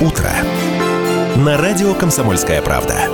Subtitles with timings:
[0.00, 0.30] утро»
[1.36, 3.08] на радио «Комсомольская правда».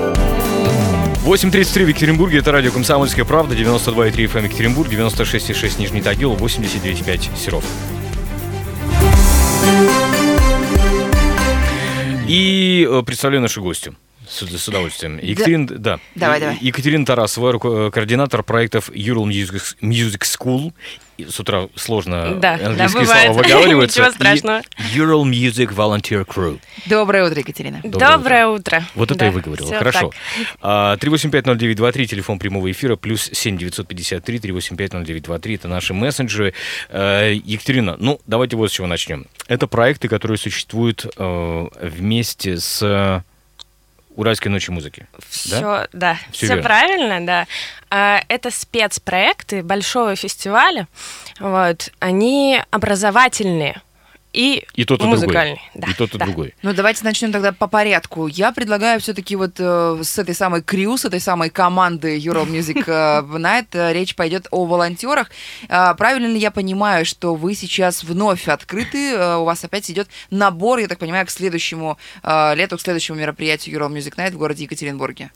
[1.24, 7.65] 8.33 в Екатеринбурге, это радио «Комсомольская правда», 92,3 FM Екатеринбург, 96,6 Нижний Тагил, 89,5 Серов.
[12.26, 13.94] И э, представляю нашу гостью.
[14.33, 15.19] С, с удовольствием.
[15.19, 16.01] Екатерина, да.
[16.15, 16.59] Давай, давай.
[16.60, 20.73] Екатерина Тарасова, руко- координатор проектов Ural Music, Music School.
[21.19, 23.27] И С утра сложно Да, да, английские бывает.
[23.27, 24.01] слова выговариваются.
[24.01, 24.62] Ничего И страшного.
[24.95, 26.59] Ural Music Volunteer Crew.
[26.87, 27.80] Доброе утро, Екатерина.
[27.84, 28.84] Доброе Доброе утро.
[28.95, 29.66] Вот это Да, я выговорил.
[29.66, 30.10] всё Хорошо.
[30.10, 30.46] так.
[30.62, 36.55] А, 3850923, телефон прямого эфира, плюс 7953 3850923, это наши мессенджеры.
[36.88, 39.27] Э, Екатерина, ну, давайте вот с чего начнем.
[39.49, 43.23] Это проекты, которые существуют э, вместе с
[44.16, 45.07] Уральской ночью музыки.
[45.29, 46.62] Все, да, Всё все верно.
[46.62, 47.47] правильно, да.
[47.91, 50.87] А, Это спецпроекты большого фестиваля.
[51.41, 53.80] Вот, они образовательные
[54.33, 55.61] и, И тот, и музыкальные.
[55.75, 55.87] другой.
[55.87, 56.25] Да, и тот, и да.
[56.25, 56.55] другой.
[56.63, 58.27] Ну, давайте начнем тогда по порядку.
[58.27, 62.85] Я предлагаю все-таки вот э, с этой самой крю, с этой самой команды Ural Music
[62.87, 65.30] э, Night э, речь пойдет о волонтерах.
[65.69, 70.08] А, правильно ли я понимаю, что вы сейчас вновь открыты, э, у вас опять идет
[70.30, 74.39] набор, я так понимаю, к следующему э, лету, к следующему мероприятию Ural Music Night в
[74.39, 75.30] городе Екатеринбурге?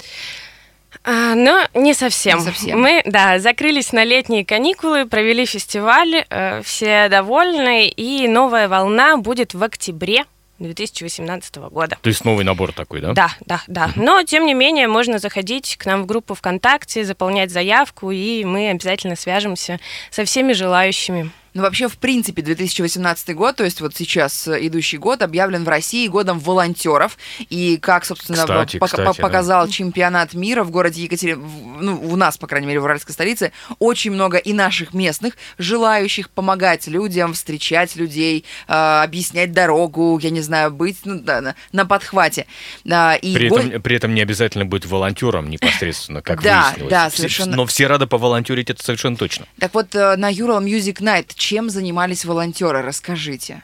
[1.09, 2.41] А, но не совсем.
[2.41, 2.81] Не совсем.
[2.81, 9.55] Мы, да, закрылись на летние каникулы, провели фестиваль, э, все довольны, и новая волна будет
[9.55, 10.25] в октябре
[10.59, 11.97] 2018 года.
[12.01, 13.13] То есть новый набор такой, да?
[13.13, 13.91] Да, да, да.
[13.95, 18.71] Но, тем не менее, можно заходить к нам в группу ВКонтакте, заполнять заявку, и мы
[18.71, 19.79] обязательно свяжемся
[20.11, 21.31] со всеми желающими.
[21.57, 25.69] Ну, вообще, в принципе, 2018 год, то есть вот сейчас э, идущий год, объявлен в
[25.69, 27.17] России годом волонтеров.
[27.49, 29.23] И как, собственно, Кстати, пок- кстати, да.
[29.23, 33.53] показал чемпионат мира в городе Екатеринбург, ну, у нас, по крайней мере, в Уральской столице,
[33.79, 40.43] очень много и наших местных, желающих помогать людям, встречать людей, э, объяснять дорогу, я не
[40.43, 42.45] знаю, быть ну, да, на, на подхвате.
[42.87, 46.91] А, и При го- этом, при этом не обязательно быть волонтером непосредственно, как Да, выяснилось.
[46.91, 47.57] да, совершенно.
[47.57, 49.47] Но все рады поволонтерить, это совершенно точно.
[49.59, 53.63] Так вот, э, на Ural Music Night чем занимались волонтеры, расскажите.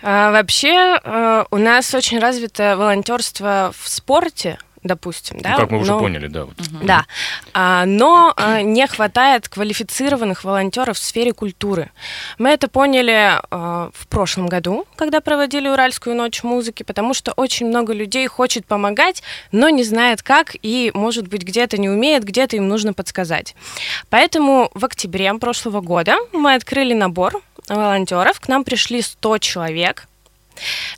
[0.00, 5.52] А, вообще, э, у нас очень развито волонтерство в спорте, допустим, да?
[5.52, 6.44] ну, как мы уже но- поняли, да.
[6.44, 6.54] Вот.
[6.82, 7.06] Да,
[7.54, 11.90] А, но э, не хватает квалифицированных волонтеров в сфере культуры.
[12.38, 17.66] Мы это поняли э, в прошлом году, когда проводили Уральскую ночь музыки, потому что очень
[17.66, 22.56] много людей хочет помогать, но не знает как и, может быть, где-то не умеет, где-то
[22.56, 23.56] им нужно подсказать.
[24.10, 30.06] Поэтому в октябре прошлого года мы открыли набор волонтеров, к нам пришли 100 человек,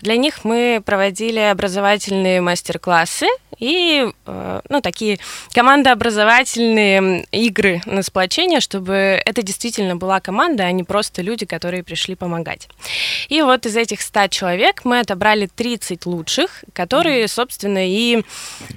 [0.00, 3.26] для них мы проводили образовательные мастер-классы
[3.58, 5.18] и э, ну, такие
[5.54, 12.14] командообразовательные игры на сплочение, чтобы это действительно была команда, а не просто люди, которые пришли
[12.14, 12.68] помогать.
[13.28, 18.22] И вот из этих 100 человек мы отобрали 30 лучших, которые, собственно, и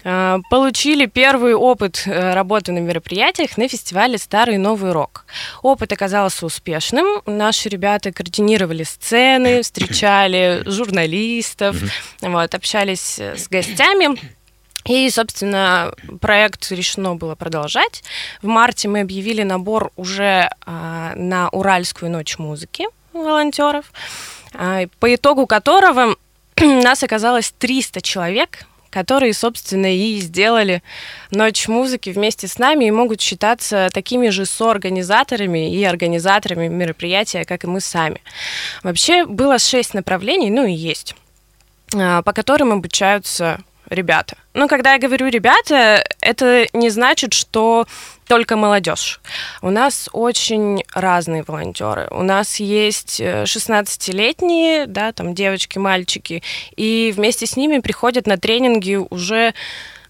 [0.04, 5.26] э, получили первый опыт э, работы на мероприятиях на фестивале «Старый новый рок».
[5.62, 7.22] Опыт оказался успешным.
[7.26, 11.76] Наши ребята координировали сцены, встречали журналистов,
[12.22, 14.20] вот, общались э, с гостями.
[14.86, 18.04] И, собственно, проект решено было продолжать.
[18.42, 23.92] В марте мы объявили набор уже а, на Уральскую ночь музыки волонтеров,
[24.54, 26.16] а, по итогу которого
[26.60, 30.82] нас оказалось 300 человек, которые, собственно, и сделали
[31.32, 37.64] Ночь музыки вместе с нами и могут считаться такими же соорганизаторами и организаторами мероприятия, как
[37.64, 38.22] и мы сами.
[38.84, 41.16] Вообще было шесть направлений, ну и есть,
[41.96, 44.38] а, по которым обучаются ребята.
[44.54, 47.86] Но когда я говорю ребята, это не значит, что
[48.28, 49.20] только молодежь.
[49.62, 52.08] У нас очень разные волонтеры.
[52.12, 56.44] У нас есть э, 16-летние, да, там девочки, мальчики,
[56.76, 59.54] и вместе с ними приходят на тренинги уже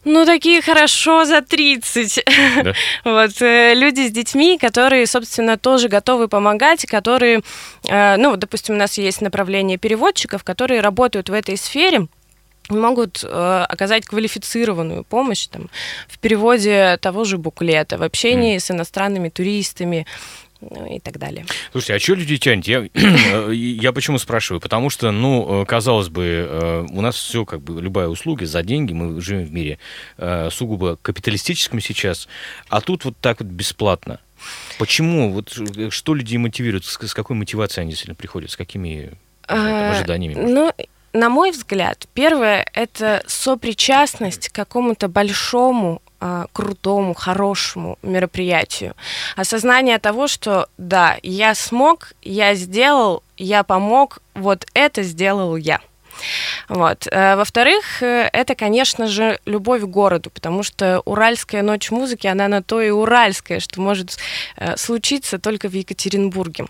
[0.05, 2.25] ну, такие хорошо за 30.
[2.63, 2.73] Да.
[3.03, 7.41] Вот, э, люди с детьми, которые, собственно, тоже готовы помогать, которые,
[7.87, 12.07] э, ну, допустим, у нас есть направление переводчиков, которые работают в этой сфере,
[12.69, 15.69] могут э, оказать квалифицированную помощь там,
[16.07, 20.05] в переводе того же буклета, в общении с иностранными туристами
[20.61, 21.45] ну, и так далее.
[21.71, 22.67] Слушайте, а что люди тянут?
[22.67, 22.87] Я,
[23.51, 24.59] я почему спрашиваю?
[24.59, 28.61] Потому что, ну, э, казалось бы, э, у нас все, как бы, любая услуга за
[28.61, 29.79] деньги, мы живем в мире
[30.17, 32.27] э, сугубо капиталистическом сейчас,
[32.67, 34.19] а тут вот так вот бесплатно.
[34.77, 35.31] Почему?
[35.31, 36.85] Вот э, что людей мотивирует?
[36.85, 38.51] С, какой мотивацией они действительно приходят?
[38.51, 39.11] С какими
[39.47, 40.33] А, ожиданиями?
[40.33, 40.73] Ну,
[41.13, 48.93] на мой взгляд, первое это сопричастность к какому-то большому, а, крутому, хорошему мероприятию.
[49.35, 55.79] Осознание того, что да, я смог, я сделал, я помог, вот это сделал я.
[56.67, 57.07] Вот.
[57.11, 62.47] Э, во-вторых, э, это, конечно же, любовь к городу, потому что Уральская ночь музыки, она
[62.47, 64.17] на то и уральская, что может
[64.57, 66.65] э, случиться только в Екатеринбурге.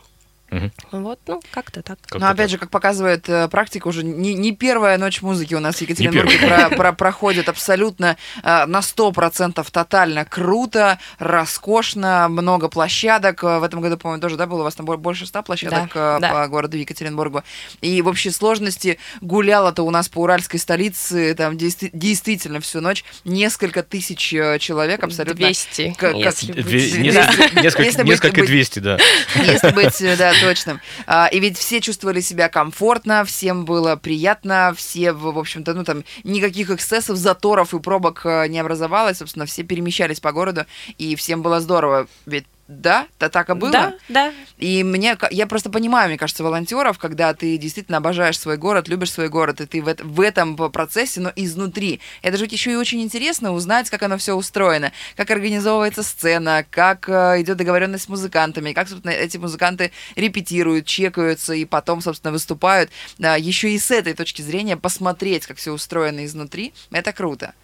[0.51, 0.71] Мгм.
[0.91, 1.99] Вот, ну, как-то так.
[2.01, 2.49] Как-то Но опять так.
[2.49, 6.37] же, как показывает э, практика, уже не, не первая ночь музыки у нас в Екатеринбурге
[6.39, 13.43] про- про- проходит абсолютно э, на 100% тотально круто, роскошно, много площадок.
[13.43, 15.91] Э, В этом году, по-моему, тоже да, было у вас там бо- больше 100 площадок
[15.93, 16.29] Да, э, да.
[16.31, 17.43] по городу Екатеринбургу.
[17.81, 23.03] И в общей сложности гуляло-то у нас по уральской столице там действи- действительно всю ночь
[23.23, 25.35] несколько тысяч человек абсолютно.
[25.35, 26.65] 200, как- если как- быть.
[26.65, 27.21] Две- Да.
[27.21, 28.97] несколько, Если несколько, быть- несколько быть- 200, да.
[29.35, 30.79] если быть, да, точным.
[31.07, 35.83] А, И ведь все чувствовали себя комфортно, всем было приятно, все, в в общем-то, ну
[35.83, 40.65] там никаких эксцессов, заторов и пробок э, не образовалось, собственно, все перемещались по городу,
[40.97, 42.07] и всем было здорово.
[42.25, 43.71] Ведь да, то так и было.
[43.71, 44.33] Да, да.
[44.59, 49.11] И мне, я просто понимаю, мне кажется, волонтеров, когда ты действительно обожаешь свой город, любишь
[49.11, 51.99] свой город, и ты в, в этом процессе, но изнутри.
[52.21, 57.09] Это же еще и очень интересно узнать, как оно все устроено, как организовывается сцена, как
[57.09, 62.91] э, идет договоренность с музыкантами, как, собственно, эти музыканты репетируют, чекаются и потом, собственно, выступают.
[63.17, 67.55] Да, еще и с этой точки зрения посмотреть, как все устроено изнутри, это круто.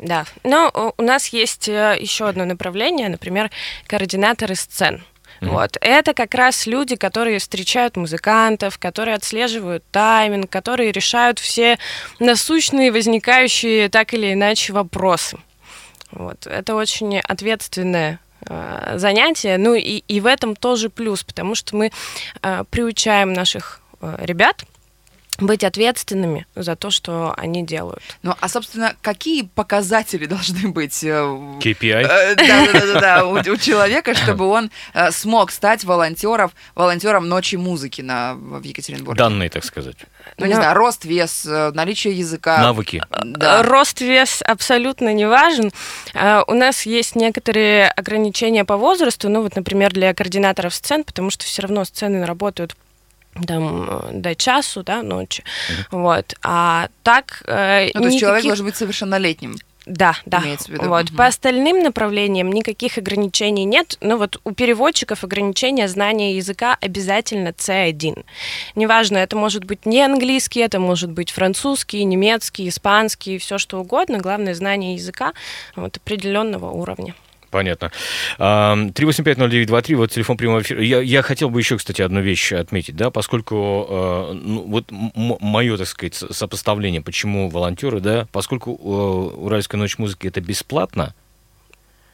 [0.00, 3.50] Да, но э, у нас есть э, еще одно направление, например,
[3.86, 5.04] координаторы сцен.
[5.40, 5.78] Вот.
[5.80, 11.78] Это как раз люди, которые встречают музыкантов, которые отслеживают тайминг, которые решают все
[12.18, 15.38] насущные, возникающие так или иначе вопросы.
[16.10, 16.46] Вот.
[16.46, 19.56] Это очень ответственное э, занятие.
[19.56, 21.90] Ну и, и в этом тоже плюс, потому что мы
[22.42, 24.64] э, приучаем наших э, ребят
[25.40, 28.02] быть ответственными за то, что они делают.
[28.22, 32.06] Ну, а, собственно, какие показатели должны быть э, KPI.
[32.06, 37.56] Э, Да, да, да, да, у, человека, чтобы он э, смог стать волонтером, волонтером ночи
[37.56, 39.18] музыки на, в Екатеринбурге.
[39.18, 39.96] Данные, так сказать.
[40.36, 42.58] Ну, не Ну, знаю, рост, вес, э, наличие языка.
[42.58, 43.02] Навыки.
[43.24, 43.60] Да.
[43.60, 45.72] Э, Рост, вес абсолютно не важен.
[46.14, 51.30] Э, У нас есть некоторые ограничения по возрасту, ну вот, например, для координаторов сцен, потому
[51.30, 52.76] что все равно сцены работают
[53.46, 55.44] там э, до часу, да, ночи.
[55.90, 56.34] Вот.
[56.42, 59.56] А так э, Ну, то есть человек никаких- должен быть совершеннолетним.
[59.86, 60.40] Да, да.
[60.44, 60.88] имеется в виду.
[60.88, 61.06] Вот.
[61.06, 61.16] Мгм.
[61.16, 63.96] По остальным направлениям никаких ограничений нет.
[64.00, 68.24] Но вот у переводчиков ограничение знания языка обязательно C1.
[68.76, 74.18] Неважно, это может быть не английский, это может быть французский, немецкий, испанский, все что угодно.
[74.18, 75.32] Главное знание языка
[75.74, 77.14] вот, определенного уровня.
[77.50, 77.90] Понятно.
[78.38, 80.82] А, 3850923, вот телефон прямого эфира.
[80.82, 85.76] Я, я хотел бы еще, кстати, одну вещь отметить, да, поскольку э, ну, вот мое,
[85.76, 91.14] так сказать, со- сопоставление, почему волонтеры, да, поскольку э, Уральская ночь музыки это бесплатно,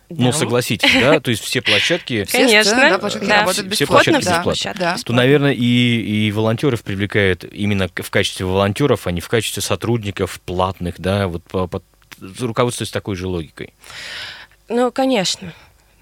[0.09, 0.33] ну, Да.
[0.33, 3.41] согласитесь, да, то есть все площадки, Все Конечно, да, площадки да.
[3.41, 4.75] работают Все площадки да, бесплатно.
[4.79, 4.97] да.
[5.05, 10.41] то, наверное, и, и волонтеров привлекает именно в качестве волонтеров, а не в качестве сотрудников
[10.47, 11.83] платных, да, вот по, по-
[12.41, 13.75] руководствуясь такой же логикой.
[14.69, 15.53] Ну, конечно,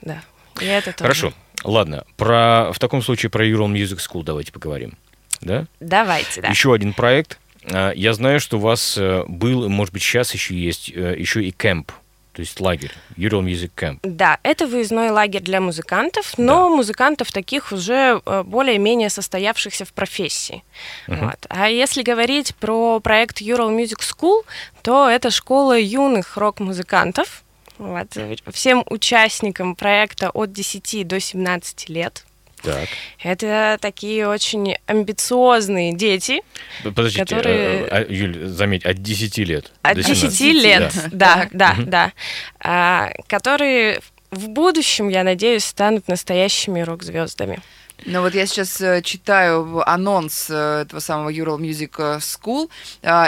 [0.00, 0.22] да.
[0.61, 1.02] И это тоже.
[1.02, 1.32] Хорошо.
[1.64, 4.94] Ладно, про, в таком случае про Ural Music School давайте поговорим.
[5.40, 5.66] Да?
[5.81, 6.49] Давайте, да.
[6.49, 7.38] Еще один проект.
[7.70, 11.43] А, Я знаю, что у вас э, был, может быть, сейчас еще есть, э, еще
[11.43, 11.93] и кемп,
[12.32, 14.00] то есть лагерь, Ural Music Camp.
[14.02, 20.64] Да, это выездной лагерь для музыкантов, но музыкантов таких уже э, более-менее состоявшихся в профессии.
[21.06, 21.46] Вот.
[21.48, 24.43] А если говорить про проект Ural Music School,
[24.82, 27.44] то это школа юных рок-музыкантов.
[27.84, 28.08] Вот.
[28.55, 32.24] Всем участникам проекта от 10 до 17 лет.
[32.62, 32.88] Так.
[33.22, 36.41] Это такие очень амбициозные дети.
[36.82, 39.70] Подождите, Которые- э, а, Юль, заметь, от 10 лет.
[39.82, 40.62] От до 10 17.
[40.62, 41.48] лет, Да.
[41.53, 42.12] да, да.
[42.60, 44.00] А, которые
[44.31, 47.58] в будущем, я надеюсь, станут настоящими рок-звездами.
[48.06, 52.69] Ну вот я сейчас э, читаю анонс э, этого самого Ural Music э, School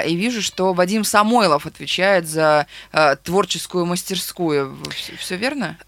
[0.07, 2.67] и вижу, что Вадим Самойлов отвечает за
[3.25, 4.77] творческую мастерскую.
[5.19, 5.79] Все верно?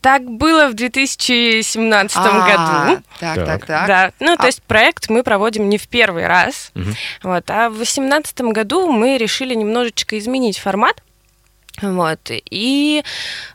[0.00, 3.02] Так было в 2017 А, году.
[3.20, 3.46] Так, Так.
[3.46, 3.86] так, так.
[3.86, 6.72] Да, ну то А- есть проект мы проводим не в первый раз.
[7.22, 11.00] Вот, а в 2018 году мы решили немножечко изменить формат.
[11.82, 13.02] Вот, и,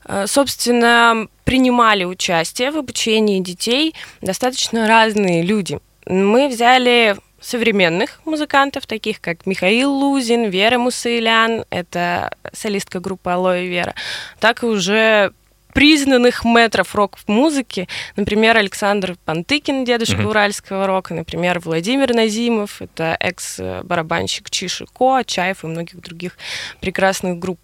[0.05, 5.79] э, собственно, принимали участие в обучении детей достаточно разные люди.
[6.05, 13.95] Мы взяли современных музыкантов, таких как Михаил Лузин, Вера Мусаилян, это солистка группы Алоэ Вера,
[14.39, 15.31] так и уже
[15.77, 20.29] признанных метров рок-музыки, например, Александр Пантыкин, дедушка Мгм.
[20.29, 26.35] уральского рока, например, Владимир Назимов, это экс-барабанщик Чиши Ко, Чаев и многих других
[26.81, 27.59] прекрасных групп.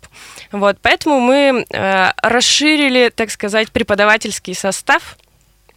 [0.52, 5.18] Вот, поэтому мы э, расширили, так сказать, преподавательский состав,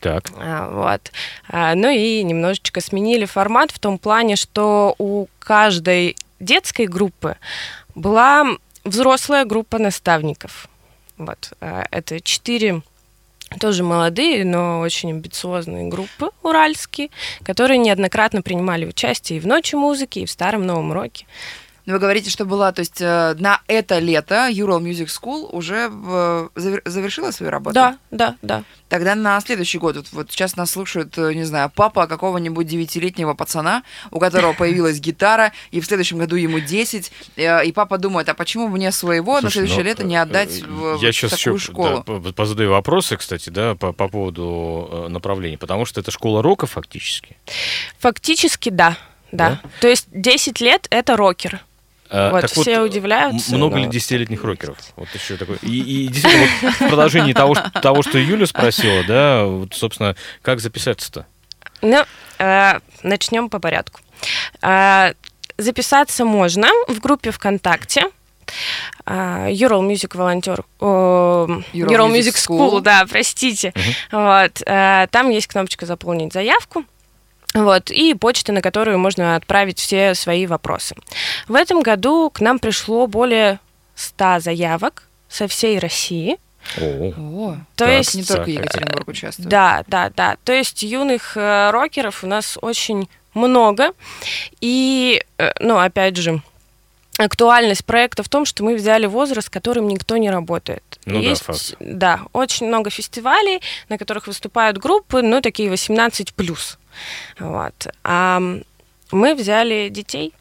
[0.01, 0.25] Так.
[0.39, 1.11] а, Вот.
[1.49, 7.39] А, Ну и немножечко сменили формат в том плане, что у каждой детской группы
[7.95, 8.45] была
[8.85, 10.69] взрослая группа наставников.
[11.19, 12.83] Вот, э, это четыре
[13.61, 17.11] тоже молодые, но очень амбициозные группы уральские,
[17.45, 21.27] которые неоднократно принимали участие и в «Ночи музыки», и в «Старом новом роке».
[21.87, 25.89] Но вы говорите, что была, то есть э, на это лето Ural Music School уже
[26.57, 27.75] завер, завершила свою работу?
[27.75, 28.65] Да, да, да.
[28.89, 33.35] Тогда на следующий год, вот, вот сейчас нас слушает, э, не знаю, папа какого-нибудь девятилетнего
[33.35, 38.29] пацана, у которого появилась гитара, и в следующем году ему 10, э, и папа думает,
[38.29, 41.39] а почему мне своего Слушай, на следующее ну, лето не отдать в, я в сейчас
[41.39, 42.05] такую еще, школу?
[42.05, 47.37] Да, позадаю вопросы, кстати, да, по, по поводу направления, потому что это школа рока фактически.
[48.01, 48.97] Фактически, да.
[49.33, 49.61] Да.
[49.63, 49.71] да.
[49.81, 51.61] То есть 10 лет это рокер.
[52.11, 53.55] А, вот, так все вот, удивляются.
[53.55, 53.83] Много но...
[53.83, 54.79] ли десятилетних рокеров?
[54.97, 55.57] Вот еще такой.
[55.63, 60.17] И, и действительно, вот в продолжении того, что, того, что Юля спросила, да, вот, собственно,
[60.43, 61.27] как записаться-то?
[61.83, 62.05] Ну,
[62.39, 64.01] э, начнем по порядку.
[64.63, 65.13] Э,
[65.59, 68.11] записаться можно в группе ВКонтакте.
[69.05, 73.73] Uh, Ural Music волонтер, uh, Ural, Ural Music, School, School, да, простите.
[73.75, 74.45] Uh-huh.
[74.45, 76.85] Вот, uh, там есть кнопочка заполнить заявку.
[77.57, 80.95] Вот, и почта, на которую можно отправить все свои вопросы.
[81.49, 83.61] В этом году к нам пришло более
[83.95, 86.37] 100 заявок со всей России.
[86.79, 89.49] О, то так, есть не только Екатеринбург участвует.
[89.49, 90.37] Да, да, да.
[90.45, 93.93] То есть юных э, рокеров у нас очень много.
[94.61, 96.43] И, э, ну, опять же,
[97.19, 100.83] актуальность проекта в том, что мы взяли возраст, которым никто не работает.
[101.07, 101.77] Ну Есть, да, факт.
[101.81, 106.77] Да, очень много фестивалей, на которых выступают группы, ну, такие 18+.
[107.39, 107.89] Вот.
[108.05, 108.41] А
[109.11, 110.33] мы взяли детей.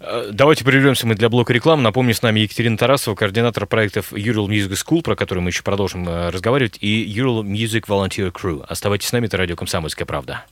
[0.00, 1.82] Э, давайте прервемся мы для блока рекламы.
[1.82, 6.08] Напомню, с нами Екатерина Тарасова, координатор проектов Ural Music School, про который мы еще продолжим
[6.08, 8.64] э, разговаривать, и Ural Music Volunteer Crew.
[8.66, 10.44] Оставайтесь с нами, это радио «Комсомольская правда».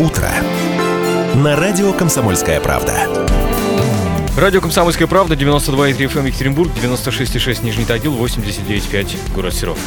[0.00, 0.30] Утро.
[1.34, 3.17] На радио «Комсомольская правда».
[4.38, 9.78] Радио «Комсомольская правда», 92,3 FM Екатеринбург, 96,6 Нижний Тагил, 89,5 город Серов.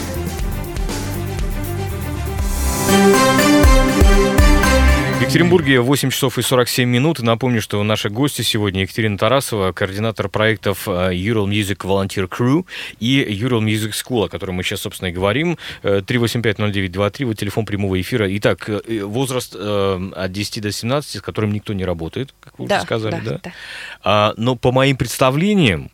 [5.32, 7.20] Екатеринбурге 8 часов и 47 минут.
[7.22, 12.66] Напомню, что наши гости сегодня Екатерина Тарасова, координатор проектов э, Ural Music Volunteer Crew
[13.00, 15.58] и Ural Music School, о котором мы сейчас, собственно, и говорим.
[15.84, 18.28] 3850923, э, вот телефон прямого эфира.
[18.40, 22.76] Итак, э, возраст от 10 до 17, с которым никто не работает, как вы да,
[22.76, 23.32] уже сказали, да?
[23.32, 23.40] да?
[23.42, 23.52] да.
[24.04, 25.92] А, но по моим представлениям,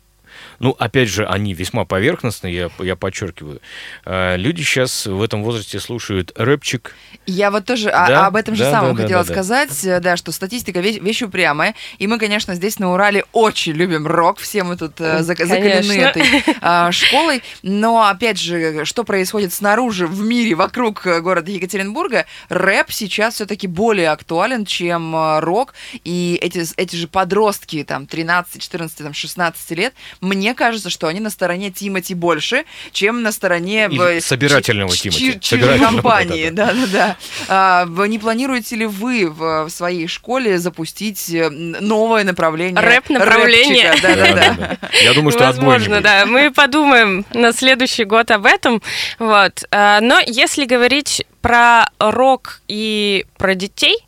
[0.58, 3.60] ну, опять же, они весьма поверхностные, я, я подчеркиваю.
[4.04, 6.94] А, люди сейчас в этом возрасте слушают рэпчик.
[7.26, 8.26] Я вот тоже да?
[8.26, 10.00] об этом же да, самом да, хотела да, сказать, да.
[10.00, 11.74] да, что статистика вещь, вещь упрямая.
[11.98, 16.24] И мы, конечно, здесь на Урале очень любим рок, все мы тут э, закалены этой
[16.60, 17.42] э, школой.
[17.62, 23.66] Но, опять же, что происходит снаружи, в мире, вокруг э, города Екатеринбурга, рэп сейчас все-таки
[23.66, 25.74] более актуален, чем э, рок.
[26.04, 29.94] И эти, эти же подростки, там, 13, 14, там, 16 лет,
[30.48, 33.88] мне кажется, что они на стороне Тимати больше, чем на стороне...
[33.90, 35.38] Или собирательного ч- Тимати.
[35.40, 37.16] Ч- компании, да-да-да.
[37.48, 42.80] А, не планируете ли вы в своей школе запустить э, новое направление?
[42.80, 43.92] Рэп-направление.
[44.00, 44.78] Да-да-да.
[45.02, 46.24] Я думаю, что Возможно, да.
[46.24, 48.80] Мы подумаем на следующий год об этом.
[49.18, 49.64] Вот.
[49.70, 53.98] А, но если говорить про рок и про детей,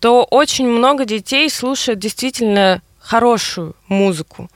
[0.00, 4.50] то очень много детей слушают действительно хорошую музыку.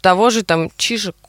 [0.00, 0.70] А, того же там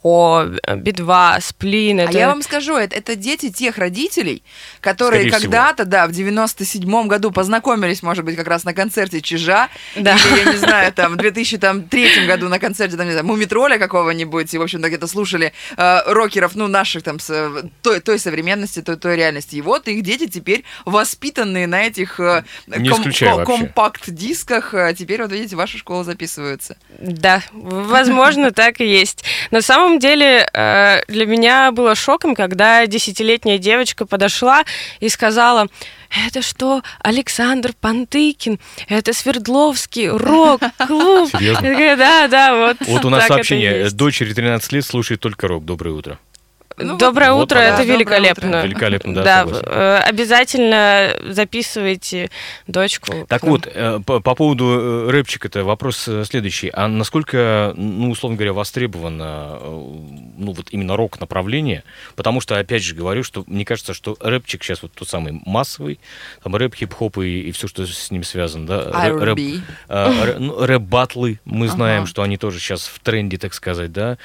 [0.04, 2.00] Чижико, Би-2, Сплин.
[2.00, 2.12] А это...
[2.12, 4.44] А я вам скажу, это, это дети тех родителей,
[4.80, 10.16] которые когда-то, да, в 97-м году познакомились, может быть, как раз на концерте Чижа, да.
[10.16, 14.54] или, я не знаю, там, в 2003 году на концерте, там, не знаю, Мумитроля какого-нибудь,
[14.54, 18.98] и, в общем-то, где-то слушали э, рокеров, ну, наших, там, с, той, той современности, той,
[18.98, 19.56] той реальности.
[19.56, 25.56] И вот их дети теперь воспитанные на этих э, ком- компакт-дисках, а теперь, вот видите,
[25.56, 26.78] ваша школа записывается.
[27.00, 29.24] Да, возможно, так и есть.
[29.52, 34.64] На самом деле э, для меня было шоком, когда десятилетняя девочка подошла
[35.00, 35.68] и сказала,
[36.28, 41.30] это что, Александр Пантыкин, это Свердловский рок-клуб.
[41.32, 41.98] Серьезно?
[41.98, 42.78] Да, да, вот.
[42.88, 43.90] Вот у нас сообщение.
[43.92, 45.66] Дочери 13 лет слушает только рок.
[45.66, 46.20] Доброе утро.
[46.84, 48.48] Ну, Доброе вот, утро, вот, это да, великолепно.
[48.48, 48.64] Утро.
[48.64, 49.24] Великолепно, да.
[49.24, 52.30] Да, э, обязательно записывайте
[52.68, 53.26] дочку.
[53.28, 56.70] Так вот, э, по, по поводу э, рэпчика, это вопрос следующий.
[56.74, 61.84] А насколько, ну, условно говоря, востребовано, ну, вот именно рок-направление?
[62.16, 66.00] Потому что, опять же, говорю, что мне кажется, что рэпчик сейчас вот тот самый массовый,
[66.44, 69.10] там рэп, хип-хоп и, и все, что с ним связано, да?
[69.10, 72.10] Рэп, рэп, ну, рэп-батлы, мы знаем, ага.
[72.10, 74.18] что они тоже сейчас в тренде, так сказать, да?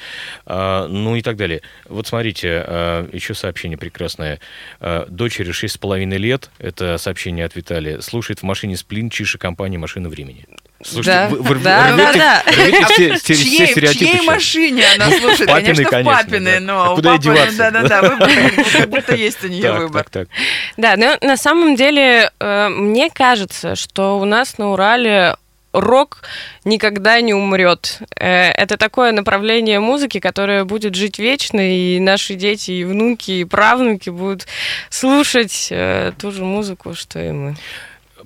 [0.44, 1.62] А, ну и так далее.
[1.88, 4.40] Вот смотрите, кстати, э, еще сообщение прекрасное.
[4.80, 10.08] Э, Дочери 6,5 лет, это сообщение от Виталия, слушает в машине сплин чише компании «Машина
[10.08, 10.44] времени».
[10.84, 12.52] Слушайте, Да, вы, вы да, рвете, да, да.
[12.52, 14.26] рвете все, В все- все чьей, в стереотипы чьей сейчас.
[14.26, 15.48] машине она слушает?
[15.50, 16.60] Папиной, конечно, в конечно, папиной, да.
[16.60, 17.56] но А у куда папы, деваться?
[17.56, 18.30] да-да-да, выбор,
[18.72, 20.04] как будто есть у нее Так, выбор.
[20.04, 20.28] так, так.
[20.76, 25.36] Да, но на самом деле э, мне кажется, что у нас на Урале
[25.76, 26.22] рок
[26.64, 27.98] никогда не умрет.
[28.18, 33.44] Э, Это такое направление музыки, которое будет жить вечно, и наши дети, и внуки, и
[33.44, 34.46] правнуки будут
[34.90, 37.56] слушать э, ту же музыку, что и мы.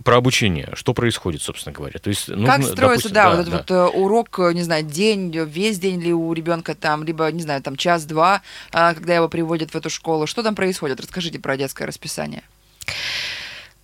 [0.04, 0.70] Про обучение.
[0.74, 1.98] Что происходит, собственно говоря?
[1.98, 5.30] То есть, нужно, как строится, допустим, да, вот этот вот э, урок, не знаю, день,
[5.46, 8.40] весь день ли у ребенка там, либо, не знаю, там час-два,
[8.72, 10.26] а, когда его приводят в эту школу.
[10.26, 11.00] Что там происходит?
[11.00, 12.42] Расскажите про детское расписание.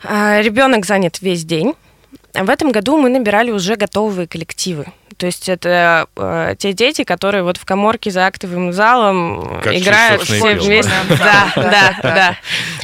[0.03, 1.75] Ребенок занят весь день.
[2.43, 4.87] В этом году мы набирали уже готовые коллективы.
[5.17, 10.23] То есть это э, те дети, которые вот в коморке за актовым залом Как играют
[10.23, 10.93] все напел, вместе.
[11.09, 11.53] да.
[11.57, 12.37] Да, да.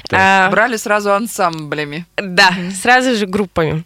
[0.14, 2.04] А, Брали сразу ансамблями.
[2.16, 2.50] Да,
[2.82, 3.84] сразу же группами.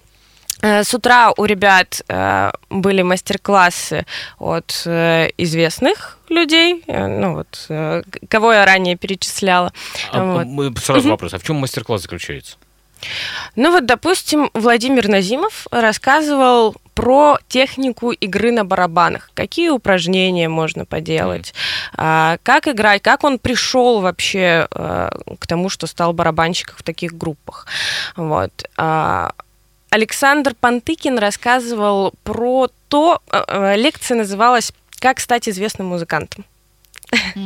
[0.63, 4.07] Э, С утра у ребят э, были мастер-классы
[4.39, 7.69] от э, известных людей, ну вот,
[8.29, 9.73] кого я ранее перечисляла.
[10.13, 10.79] А, Вот.
[10.79, 11.35] Сразу вопрос.
[11.35, 12.57] А в чем мастер-класс заключается?
[13.57, 21.53] Ну вот, допустим, Владимир Назимов рассказывал про технику игры на барабанах, какие упражнения можно поделать,
[21.95, 27.13] а, как играть, как он пришел вообще а, к тому, что стал барабанщиком в таких
[27.13, 27.67] группах.
[28.17, 28.51] Вот.
[28.79, 29.33] А,
[29.91, 33.21] Александр Пантыкин рассказывал про то,
[33.77, 36.45] лекция называлась «Как стать известным музыкантом».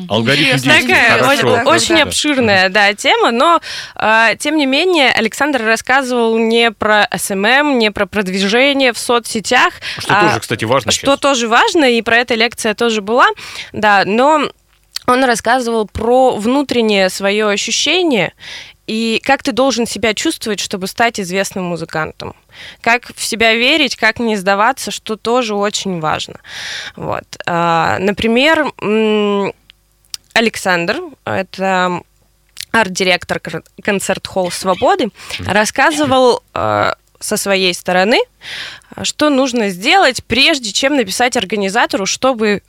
[0.09, 0.59] Алгоритм.
[0.59, 3.61] Такая очень, обширная, да, тема, но
[3.97, 10.17] э, тем не менее Александр рассказывал не про SMM, не про продвижение в соцсетях, Что
[10.17, 13.27] а, тоже, кстати, важно что тоже важно, и про это лекция тоже была,
[13.73, 14.51] да, но
[15.07, 18.33] он рассказывал про внутреннее свое ощущение
[18.87, 22.35] и как ты должен себя чувствовать, чтобы стать известным музыкантом.
[22.81, 26.41] Как в себя верить, как не сдаваться, что тоже очень важно.
[26.97, 27.25] Вот.
[27.47, 28.73] А, Например,
[30.33, 32.01] Александр, это
[32.73, 35.09] арт-директор кон- концерт-холл «Свободы»,
[35.41, 38.19] рассказывал э, со своей стороны,
[39.03, 42.63] что нужно сделать, прежде чем написать организатору, чтобы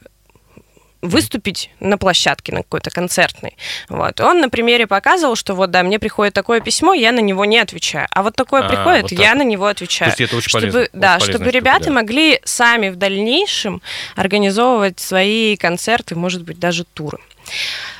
[1.01, 3.57] выступить на площадке, на какой-то концертной.
[3.89, 4.19] Вот.
[4.21, 7.57] Он на примере показывал, что вот, да, мне приходит такое письмо, я на него не
[7.57, 8.07] отвечаю.
[8.11, 10.11] А вот такое А, приходит, вот так я на него отвечаю.
[10.11, 10.79] То есть это очень чтобы, полезно.
[10.81, 11.91] Очень Да, полезная чтобы ребята да.
[11.91, 13.81] могли сами в дальнейшем
[14.15, 17.17] организовывать свои концерты, может быть, даже туры.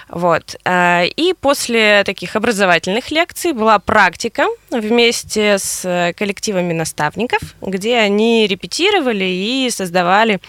[0.09, 0.55] Вот.
[0.65, 8.45] А, И после таких образовательных лекций была практика вместе с э, коллективами наставников, где они
[8.45, 10.41] репетировали и создавали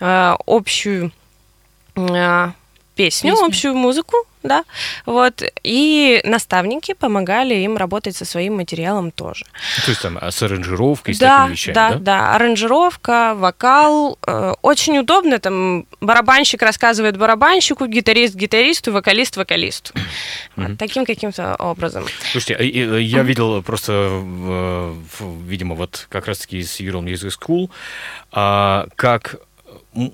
[0.00, 1.12] а, общую
[3.04, 3.46] песню, Песню.
[3.46, 4.64] общую музыку, да,
[5.06, 9.44] вот, и наставники помогали им работать со своим материалом тоже.
[9.84, 11.98] То есть там а, с аранжировкой, с да, такими вещами, да, да?
[11.98, 19.94] да, аранжировка, вокал, э, очень удобно, там барабанщик рассказывает барабанщику, гитарист гитаристу, вокалист вокалисту.
[20.78, 22.04] Таким каким-то образом.
[22.32, 24.94] Слушайте, а, э, я видел просто, в-
[25.46, 27.70] видимо, вот как раз-таки из Ural Music School,
[28.32, 29.36] а, как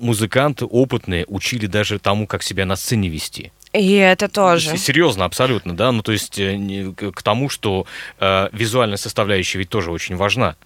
[0.01, 3.53] музыканты опытные учили даже тому, как себя на сцене вести.
[3.73, 4.77] И это тоже.
[4.77, 5.93] Серьезно, абсолютно, да.
[5.93, 7.87] Ну, то есть э, к тому, что
[8.19, 10.57] э, визуальная составляющая ведь тоже очень важна.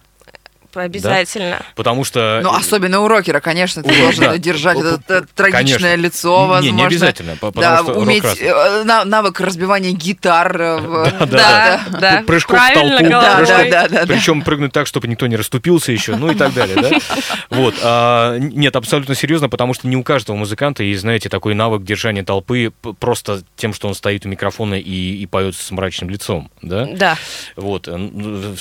[0.73, 1.61] Обязательно.
[1.75, 2.39] Потому что...
[2.43, 4.37] Ну, особенно у рокера, конечно, ты должен да.
[4.37, 5.95] держать это э, трагичное конечно.
[5.95, 6.75] лицо, Не, возможно.
[6.77, 10.61] не обязательно, по- потому да, что уметь э, на- навык разбивания гитар.
[10.61, 11.99] э, в- Да, Да, да.
[11.99, 12.23] да.
[12.25, 14.05] Прыжков в толпу, Да, да, да, да, да.
[14.07, 16.89] Причем прыгнуть так, чтобы никто не расступился еще, ну и так далее, да?
[17.49, 17.75] Вот.
[17.83, 22.23] а, нет, абсолютно серьезно, потому что не у каждого музыканта есть, знаете, такой навык держания
[22.23, 26.87] толпы просто тем, что он стоит у микрофона и, и поет с мрачным лицом, да?
[26.93, 27.17] Да.
[27.55, 28.53] Вот, э, ну,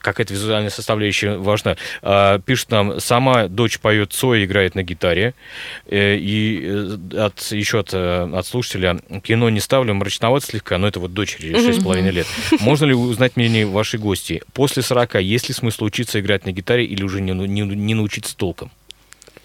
[0.00, 1.76] какая-то визуальная составляющая важна.
[2.02, 5.34] А, Пишет нам, сама дочь поет Цой, играет на гитаре.
[5.86, 10.86] Э, И э, от, еще от, э, от слушателя, кино не ставлю, мрачновато слегка, но
[10.88, 12.26] это вот дочери 6,5 лет.
[12.60, 14.42] Можно ли узнать мнение вашей гости?
[14.52, 17.94] После 40 есть ли смысл учиться играть на гитаре или уже не, ну- не, не
[17.94, 18.70] научиться толком?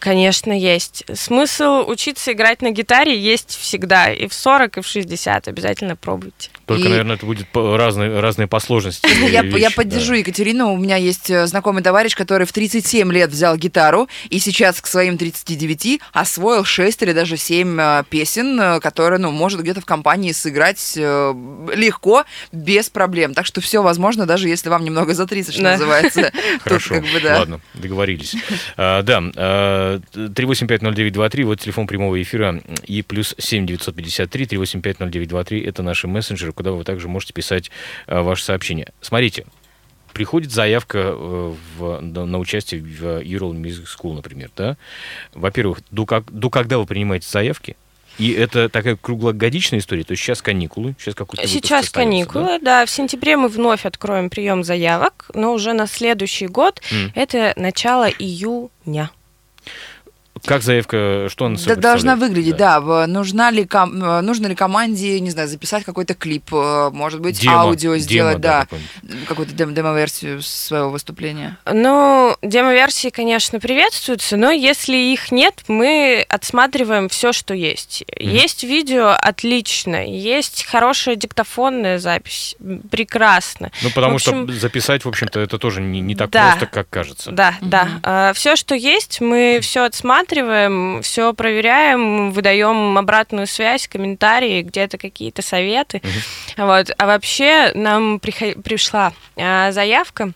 [0.01, 1.03] Конечно, есть.
[1.13, 4.11] Смысл учиться играть на гитаре есть всегда.
[4.11, 5.47] И в 40, и в 60.
[5.47, 6.49] Обязательно пробуйте.
[6.65, 9.07] Только, И- наверное, это будет разные, разные по сложности.
[9.29, 9.75] Я, вещи, я да.
[9.75, 10.73] поддержу Екатерину.
[10.73, 14.87] У меня есть э, знакомый товарищ, который в 37 лет взял гитару и сейчас к
[14.87, 20.31] своим 39 освоил 6 или даже 7 песен, э, которые, ну, может где-то в компании
[20.31, 21.33] сыграть э,
[21.75, 23.35] легко, без проблем.
[23.35, 25.71] Так что все возможно, даже если вам немного за 30, что Да.
[25.73, 26.31] называется.
[26.53, 27.37] Тут Хорошо, как бы, да.
[27.39, 28.35] ладно, договорились.
[28.77, 29.01] Да,
[30.13, 37.07] 3850923, вот телефон прямого эфира, и плюс 7953 3850923, это наши мессенджеры, куда вы также
[37.07, 37.71] можете писать
[38.07, 38.91] э, ваши сообщения.
[39.01, 39.45] Смотрите,
[40.13, 44.77] приходит заявка э, в, на, участие в Ural Music School, например, да?
[45.33, 47.75] Во-первых, до, как, до когда вы принимаете заявки?
[48.17, 52.85] И это такая круглогодичная история, то есть сейчас каникулы, сейчас какой-то Сейчас каникулы, да?
[52.85, 57.11] В сентябре мы вновь откроем прием заявок, но уже на следующий год М.
[57.15, 59.09] это начало июня.
[60.45, 62.79] Как заявка, что она Да, должна выглядеть, да.
[62.79, 67.19] В- Нужна ли, ком- э, нужно ли команде, не знаю, записать какой-то клип, э, может
[67.21, 69.25] быть, Демо, аудио демо, сделать, да, какое-нибудь.
[69.27, 71.57] какую-то дем- демо-версию своего выступления.
[71.71, 78.03] Ну, демо-версии, конечно, приветствуются, но если их нет, мы отсматриваем все, что есть.
[78.19, 78.29] Мгм.
[78.29, 82.55] Есть видео отлично, есть хорошая диктофонная запись,
[82.89, 83.71] прекрасно.
[83.81, 86.49] Ну, потому В общем- что записать, в общем-то, это тоже не, не так Да.
[86.49, 87.31] просто, как кажется.
[87.31, 87.69] Да, Мгм.
[87.69, 88.33] да.
[88.33, 90.30] все, что есть, мы все отсматриваем,
[91.01, 96.01] все проверяем, выдаем обратную связь, комментарии, где-то какие-то советы.
[96.57, 96.91] Вот.
[96.97, 100.31] А вообще нам прихо- пришла а, заявка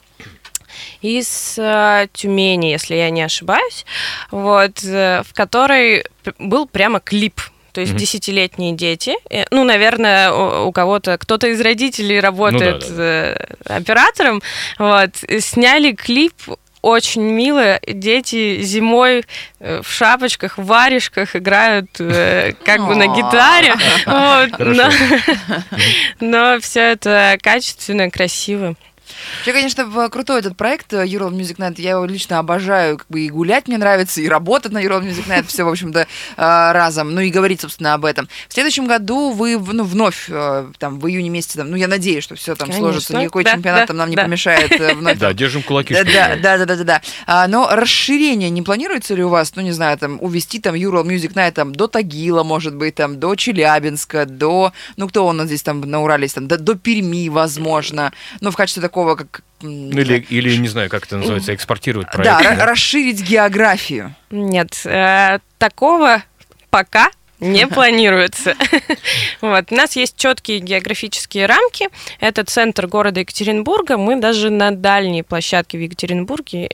[1.02, 3.86] из э, Тюмени, если я не ошибаюсь,
[4.32, 6.06] вот, э, в которой
[6.40, 7.40] был прямо клип.
[7.72, 9.16] То есть десятилетние дети.
[9.30, 14.42] Э, Ну, наверное, у, у кого-то, кто-то из родителей работает Ну да, э, оператором.
[14.80, 16.34] Вот, сняли клип
[16.86, 17.80] очень мило.
[17.88, 19.26] Дети зимой
[19.60, 23.74] э, в шапочках, в варежках играют э, как бы на гитаре.
[26.20, 28.76] Но все это качественно, красиво.
[29.38, 31.76] Вообще, конечно, в- крутой этот проект э, Ural Music Night.
[31.78, 32.98] Я его лично обожаю.
[32.98, 35.46] Как бы и гулять мне нравится, и работать на Ural Music Night.
[35.48, 36.06] Все, в общем-то, э,
[36.38, 37.14] разом.
[37.14, 38.28] Ну и говорить, собственно, об этом.
[38.50, 42.24] В следующем году вы ну, вновь, э, там, в июне месяце, там, ну, я надеюсь,
[42.24, 42.88] что все там Конечно.
[42.92, 43.18] сложится.
[43.18, 44.24] Никакой Да, чемпионат да, там нам не да.
[44.24, 45.94] помешает э, вновь Да, держим кулаки.
[45.94, 47.02] Да, да, да, да, да.
[47.28, 51.04] А, но расширение не планируется ли у вас, ну, не знаю, там, увести там Ural
[51.06, 55.48] Music Night там, до Тагила, может быть, там, до Челябинска, до, ну, кто у нас
[55.48, 59.42] здесь там на Урале там, до, до Перми, возможно, ну, в качестве такого, как...
[59.62, 62.24] м, Ну, Или, или, не знаю, как это называется, экспортировать проект.
[62.26, 64.16] Да, ра- расширить географию.
[64.32, 66.24] Нет, э, такого
[66.70, 68.56] пока не планируется.
[69.42, 69.72] Вот.
[69.72, 71.90] У нас есть четкие географические рамки.
[72.20, 73.98] Это центр города Екатеринбурга.
[73.98, 76.70] Мы даже на дальние площадки в Екатеринбурге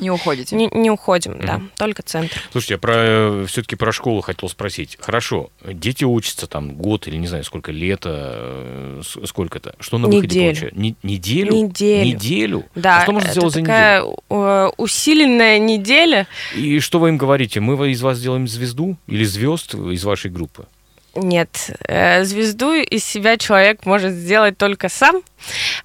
[0.00, 0.54] Не уходите.
[0.56, 1.70] не, не уходим, да, Мгм.
[1.76, 2.40] только центр.
[2.52, 4.96] Слушайте, я про все-таки про школу хотел спросить.
[5.00, 9.74] Хорошо, дети учатся там год или не знаю сколько лет, э, сколько-то.
[9.80, 10.44] Что на выходе Неделю.
[10.46, 10.76] получают?
[10.76, 11.52] Не- неделю?
[11.52, 12.04] Неделю.
[12.04, 12.64] Неделю?
[12.74, 13.74] Да, А что можно это сделать за неделю?
[13.74, 16.26] такая э, усиленная неделя.
[16.56, 17.60] И что вы им говорите?
[17.60, 20.66] Мы из вас сделаем звезду или звезд из вашей группы?
[21.14, 25.22] Нет, э, звезду из себя человек может сделать только сам.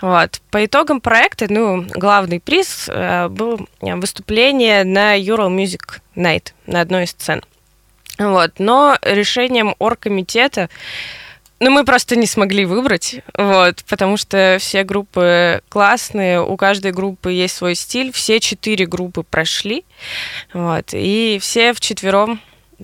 [0.02, 0.40] Вот.
[0.52, 7.04] По итогам проекта, ну, главный приз э, был выступление на Ural Music Night на одной
[7.04, 7.44] из сцен.
[8.18, 8.54] Вот.
[8.60, 10.70] Но решением оргкомитета
[11.60, 17.32] ну, мы просто не смогли выбрать, вот, потому что все группы классные, у каждой группы
[17.32, 19.84] есть свой стиль, все четыре группы прошли,
[20.54, 22.40] вот, и все вчетвером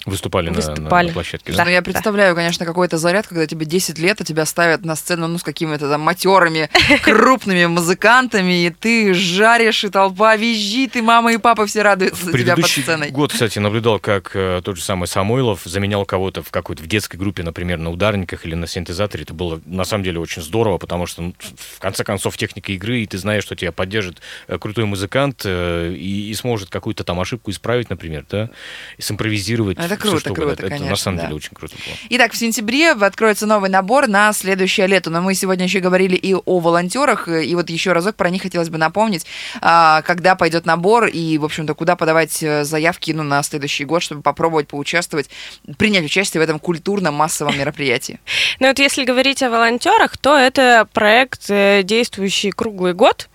[0.06, 1.08] Выступали, на- На, Выступали.
[1.08, 1.54] на площадке.
[1.54, 1.66] Да.
[1.66, 5.28] Ну, я представляю, конечно, какой-то заряд, когда тебе 10 лет, а тебя ставят на сцену,
[5.28, 6.70] ну, с какими-то там матерыми,
[7.04, 12.32] крупными музыкантами, и ты жаришь, и толпа визжит, и мама и папа все радуются В
[12.32, 13.12] за тебя под сценой.
[13.12, 17.18] год, кстати, наблюдал, как э, тот же самый Самойлов заменял кого-то в какой-то в детской
[17.18, 19.24] группе, например, на ударниках или на синтезаторе.
[19.24, 23.02] Это было на самом деле очень здорово, потому что ну, в конце концов техника игры,
[23.02, 27.20] и ты знаешь, что тебя поддержит э, крутой музыкант э, и, и сможет какую-то там
[27.20, 28.50] ошибку исправить, например, да,
[28.98, 29.78] и симпровизировать.
[29.86, 30.66] Это круто, что круто, угодно.
[30.66, 31.24] Это на конечно, самом да.
[31.24, 31.96] деле очень круто было.
[32.10, 35.10] Итак, в сентябре откроется новый набор на следующее лето.
[35.10, 38.70] Но мы сегодня еще говорили и о волонтерах, и вот еще разок про них хотелось
[38.70, 39.26] бы напомнить,
[39.62, 44.02] а, когда пойдет набор и, в общем-то, куда подавать э, заявки ну, на следующий год,
[44.02, 45.30] чтобы попробовать поучаствовать,
[45.78, 48.20] принять участие в этом культурном массовом мероприятии.
[48.60, 53.30] Ну вот если говорить о волонтерах, то это проект, э, действующий круглый год.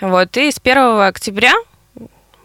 [0.00, 1.54] Вот, и с 1 октября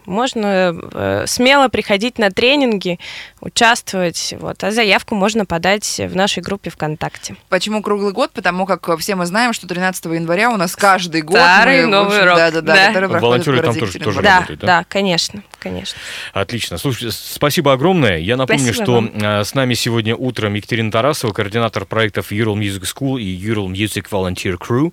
[0.08, 2.98] можно э, смело приходить на тренинги,
[3.40, 4.34] участвовать.
[4.40, 7.36] Вот, а заявку можно подать в нашей группе ВКонтакте.
[7.48, 8.32] Почему круглый год?
[8.32, 11.36] Потому как э, все мы знаем, что 13 января у нас каждый год...
[11.36, 12.36] Старый мы, Новый общем, рок.
[12.36, 13.18] Да, да, да, Да.
[13.20, 14.22] Волонтеры там тоже- тоже.
[14.22, 14.66] Да, работает, да?
[14.66, 15.98] да, конечно, конечно.
[16.32, 16.78] Отлично.
[16.78, 18.18] Слушайте, спасибо огромное.
[18.18, 19.10] Я напомню, Спасибо что вам.
[19.14, 24.06] э, с нами сегодня утром Екатерина Тарасова, координатор проектов Ural Music School и Ural Music
[24.10, 24.92] Volunteer Crew.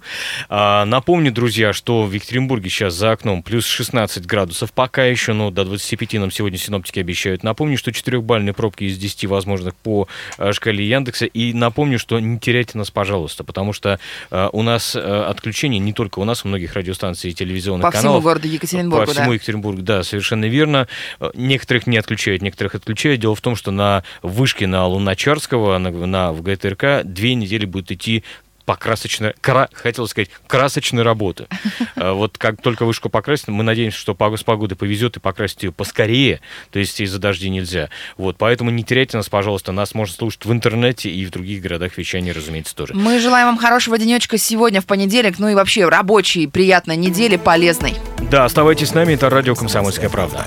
[0.50, 5.34] А, Напомню, друзья, что в Екатеринбурге сейчас за окном плюс 16 градусов, пока пока еще,
[5.34, 7.44] но до 25 нам сегодня синоптики обещают.
[7.44, 11.26] Напомню, что четырехбальные пробки из 10 возможных по э, шкале Яндекса.
[11.26, 14.00] И напомню, что не теряйте нас, пожалуйста, потому что
[14.32, 17.92] э, у нас э, отключение не только у нас, у многих радиостанций и телевизионных По
[17.92, 18.22] каналов.
[18.22, 19.34] всему городу Екатеринбургу, По всему да.
[19.34, 20.88] Екатеринбургу, да, совершенно верно.
[21.36, 23.22] Некоторых не отключают, некоторых отключают.
[23.22, 27.92] Дело в том, что на вышке на Луначарского, на, на в ГТРК две недели будет
[27.92, 28.24] идти
[28.66, 31.48] покрасочная, кра, хотел сказать, красочной работы.
[31.96, 35.72] Э, Вот как только вышку покрасить, мы надеемся, что с погодой повезет и покрасить ее
[35.72, 37.90] поскорее, то есть из-за дождей нельзя.
[38.18, 41.98] Вот, поэтому не теряйте нас, пожалуйста, нас можно слушать в интернете и в других городах
[41.98, 42.94] вещания, разумеется, тоже.
[42.96, 47.96] Мы желаем вам хорошего денечка сегодня в понедельник, ну и вообще рабочей, приятной недели, полезной.
[48.32, 50.46] Да, оставайтесь с нами, это радио «Комсомольская правда».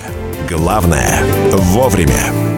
[0.49, 2.58] Главное– вовремя.